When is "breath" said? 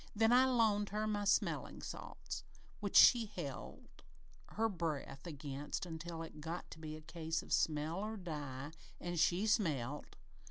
4.67-5.27